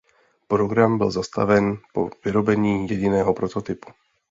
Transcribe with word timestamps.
Program 0.47 0.97
byl 0.97 1.11
zastaven 1.11 1.77
po 1.93 2.09
vyrobení 2.25 2.89
jediného 2.89 3.33
prototypu. 3.33 3.91